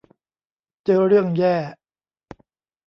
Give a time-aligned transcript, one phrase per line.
[0.85, 1.55] เจอเรื่องแย่